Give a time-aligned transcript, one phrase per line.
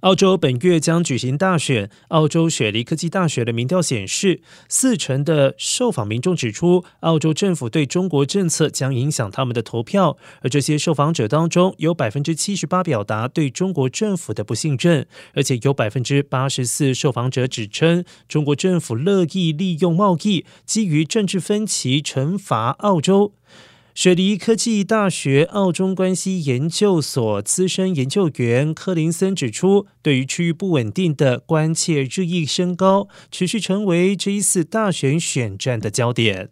[0.00, 1.90] 澳洲本月将举行大选。
[2.08, 10.18] 澳洲雪梨科技大学的民调显示，四成的受访民众指出，澳洲政府对中国政策将影响他们的投票。
[10.42, 23.32] 而这些受访者当中，有百分之七十八表达对中国政府的不信任，而且有百分之八十四受访者指称，中国政府乐意利用贸易，基于政治分歧惩罚澳洲。
[23.94, 36.50] 雪梨科技大学澳中关系研究所资深研究员柯林森指出，对于区域不稳定的关切日益升高，持续成为这一次大选选战的焦点。